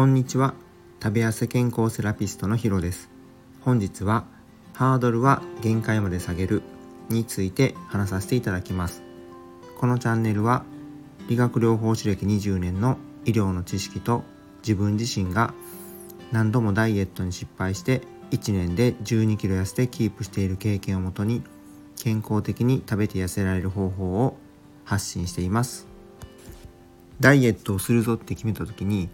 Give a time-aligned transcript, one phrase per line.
[0.00, 0.54] こんにちは。
[1.02, 3.10] 食べ痩せ健康セラピストのヒロです。
[3.60, 4.24] 本日は
[4.72, 6.62] ハードルは限界まで下げる
[7.10, 9.02] について話させていただきます。
[9.78, 10.64] このチャンネルは
[11.28, 12.96] 理学療法士歴20年の
[13.26, 14.24] 医療の知識と
[14.62, 15.52] 自分自身が
[16.32, 21.42] 何度もダイエットに失敗して1年で12キロ痩せてキープしている経験をもとに
[22.02, 24.38] 健康的に食べて痩せられる方法を
[24.82, 25.86] 発信しています。
[27.20, 29.10] ダイエットをするぞって決めた時に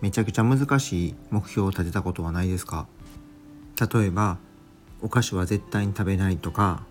[0.00, 2.86] めちゃくちゃ難しい目標を立てたことはないですか？
[3.92, 4.38] 例えば
[5.02, 6.84] お菓子は絶対に食べないとか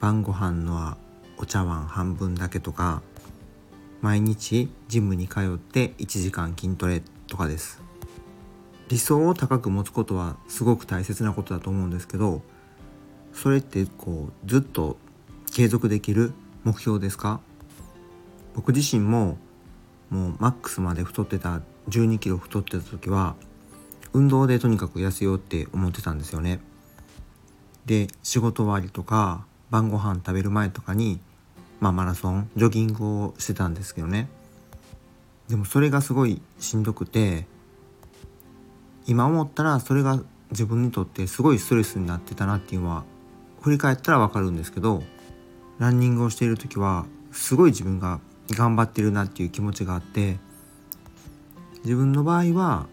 [0.00, 0.96] 晩ご飯のは
[1.38, 3.02] お茶碗半分だけとか
[4.00, 7.82] 毎日ジムに通って1時間筋トレとかです。
[8.88, 12.42] 理想を高く持つことはすごく大切なことだと思うんですけど
[13.32, 14.98] それってこうずっと
[15.50, 17.40] 継続できる目標ですか？
[18.54, 19.38] 僕自身も
[20.10, 23.34] もうマックスまで太ってた1 2キロ太ってた時は
[24.12, 26.60] 運動でとにかく痩せようって思ってたんですよね。
[27.86, 31.20] で仕事終わりとか晩ご飯食べる前とかに
[31.80, 34.28] まあマラソンジョギングをしてたんですけどね。
[35.48, 37.46] でもそれがすごいしんどくて
[39.06, 43.04] 今思ったらそれが自分にとってすごいストレスになってたなっていうのは
[43.60, 45.02] 振り返ったらわかるんですけど
[45.78, 50.38] ランニングをしている時はすごい自分が頑張ってるなっていう気持ちがあって
[51.84, 52.86] 自分の場合は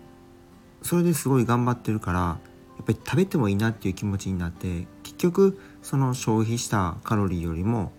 [0.82, 2.38] それですごい頑張ってるからや
[2.84, 7.92] っぱり食べてもいいなっていう気持ちになって結局その消費したカロリーよりも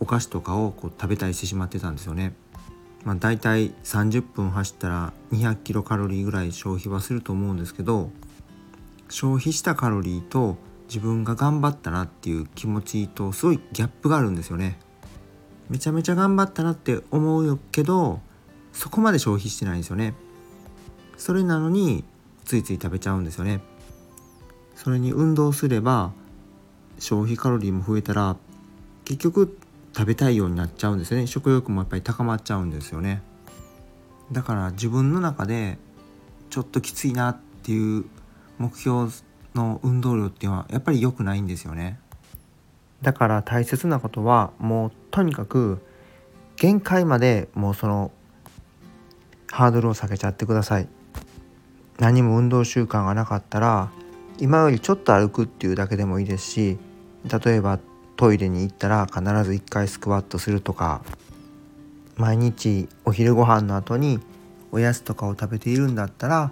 [0.00, 2.34] お菓子とかをこう食べたりしてしまってたんですよね。
[3.04, 8.10] まあ、大体30分走ったら200キロカロリーぐらい消費はすると思うんですけど
[9.08, 14.78] 消費したカロリーと自分が頑張ったなっていう気持ちとすごいギャップがあるんですよね。
[15.68, 18.20] めちゃめちゃ頑張ったなって思うけど
[18.72, 20.14] そこまで消費してないんですよね。
[21.16, 22.04] それなのに
[22.44, 23.60] ついつい食べちゃうんですよね。
[24.74, 26.12] それに運動すれば
[26.98, 28.36] 消費カロリーも増えたら
[29.04, 29.58] 結局
[29.94, 33.22] 食べたいようになっちゃうんですよね食欲もやっぱり高まっちゃうんですよね
[34.32, 35.78] だから自分の中で
[36.50, 38.04] ちょっときついなっていう
[38.58, 39.10] 目標
[39.54, 41.98] の運動量っていうのはやっぱり良くないんですよね
[43.02, 45.80] だから大切なことはもうとにかく
[46.56, 48.12] 限界までもうその
[49.52, 50.88] ハードルを下げちゃってください。
[51.98, 53.90] 何も運動習慣がなかったら
[54.40, 56.78] 今よりちょっと歩くっていうだけでもいいですし
[57.44, 57.78] 例えば
[58.16, 61.02] トイレに行ったら必ず1回スクワットするとか
[62.16, 64.20] 毎日お昼ご飯の後に
[64.72, 66.50] おやつとかを食べているんだったら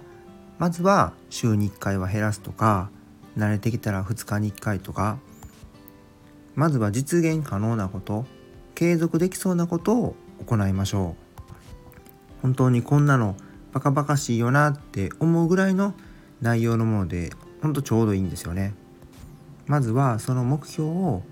[0.57, 2.89] まずは週に1回は減らすとか
[3.35, 5.17] 慣れてきたら2日に1回とか
[6.55, 8.25] まずは実現可能なこと
[8.75, 11.30] 継続できそうなことを行いましょう。
[12.41, 13.35] 本当にこんなの
[13.73, 15.93] バカバカしいよなって思うぐらいの
[16.41, 17.31] 内容のもので
[17.61, 18.73] ほんとちょうどいいんですよね。
[19.67, 21.23] まずはその目標を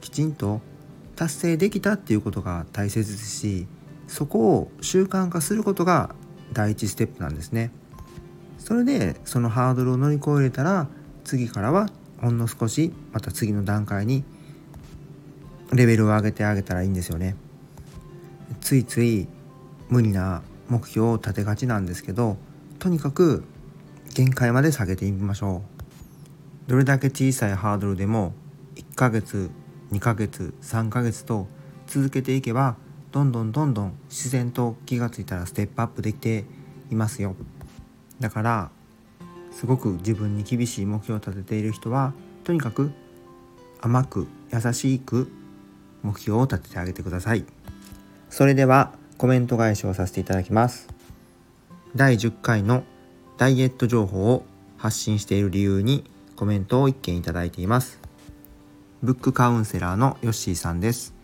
[0.00, 0.60] きちんと
[1.16, 3.66] 達成できたっていうことが大切ですし
[4.06, 6.14] そこを習慣化することが
[6.52, 7.70] 第一ステップなんですね。
[8.58, 10.88] それでそのハードルを乗り越えれたら
[11.24, 14.24] 次からはほんの少しまた次の段階に
[15.72, 17.36] レベルを上げてあげたらいいんですよね。
[18.60, 19.28] ついつい
[19.88, 22.36] 無理な目標を立てがちなんですけど
[22.78, 23.44] とにかく
[24.14, 25.62] 限界まで下げてみましょ
[26.66, 26.70] う。
[26.70, 28.32] どれだけ小さいハードルでも
[28.76, 29.50] 1ヶ月
[29.92, 31.46] 2ヶ月3ヶ月と
[31.86, 32.76] 続けていけば
[33.12, 36.44] どんどんどんどん自然と気がついたらステップアップできて
[36.90, 37.36] いますよ。
[38.18, 38.70] だから
[39.52, 42.12] すごく自分に厳しい目標を立てている人は
[42.42, 42.92] とにかく
[43.80, 45.30] 甘く優しく
[46.02, 47.44] 目標を立ててあげてください。
[48.30, 50.88] それではコメント返しをさせていただきます。
[51.94, 52.82] 第10回の
[53.36, 54.44] ダイエット情報を
[54.76, 56.04] 発信している理由に
[56.36, 58.00] コメントを1件いただいています。
[59.02, 61.14] ブックカウンセラーのヨッシーさんです。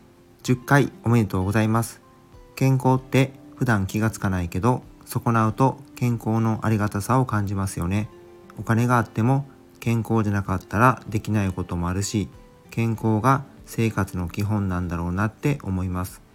[0.45, 2.01] 10回おめでとうございます。
[2.55, 8.09] 健康って普段気がつかないけど損なうと健康のありがたさを感じますよね。
[8.59, 9.47] お金があっても
[9.81, 12.29] 健康じゃなかったらできないこともあるし
[12.71, 16.30] 健康が生活の基本なんだろうなって思います。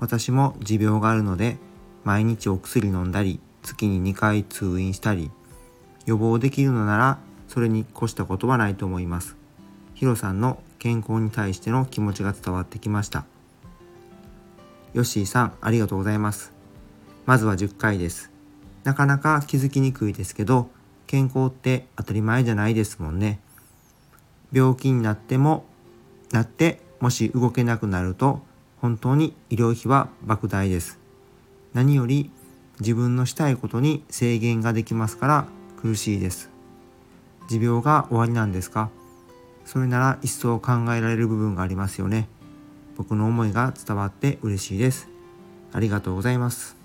[0.00, 1.56] 私も持病があるので
[2.04, 5.30] 毎日お薬飲んだり月に2回通院したり
[6.06, 7.18] 予防できるのなら
[7.48, 9.36] それに越したことはないと思います。
[9.94, 13.26] ヒロさんの健康に対しての気持ちが伝わってきました。
[14.94, 16.52] ヨッシーさんありがとうございます。
[17.26, 18.30] まずは10回です。
[18.84, 20.70] なかなか気づきにくいですけど
[21.06, 23.40] 健康って当たり前じゃないですもんね。
[24.52, 25.64] 病気になっても
[26.32, 28.40] なってもし動けなくなると
[28.80, 30.98] 本当に医療費は莫大です。
[31.74, 32.30] 何より
[32.80, 35.46] 自分のしたいことに制限ができますから
[35.80, 36.50] 苦しいです。
[37.48, 38.90] 持病が終わりなんですか？
[39.64, 42.28] それなら一層考えられる部分がありますよね。
[42.96, 45.08] 僕の思いが伝わって嬉しいです。
[45.72, 46.76] ありがとうございます。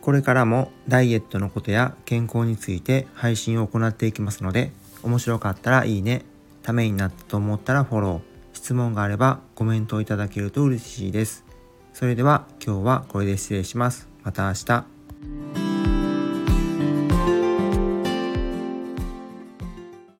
[0.00, 4.72] これからもダイエットのことや健康について配信を行っていきますので
[5.02, 6.24] 面白かったらいいね
[6.62, 8.37] ためになったと思ったらフォロー。
[8.58, 11.44] 質問があればコメントをいただけると嬉しいです。
[11.92, 14.08] それでは今日はこれで失礼します。
[14.22, 15.57] また明日。